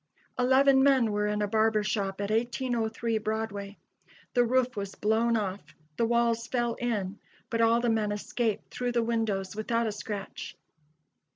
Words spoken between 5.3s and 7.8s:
off; the walls fell in, but all